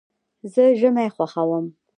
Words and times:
زه 0.53 0.63
ژمی 0.79 1.07
خوښوم. 1.15 1.65